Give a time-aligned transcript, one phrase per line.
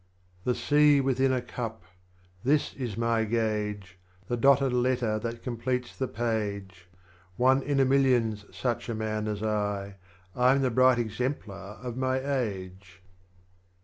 [0.45, 0.51] 22.
[0.59, 1.87] The Sea within a Cup â€"
[2.43, 6.87] this is my Gauge, The Dotted Letter that completes the page,
[7.37, 9.97] One in a Million 's such a Man as I,
[10.35, 13.03] I am the bright Exemplar of my age.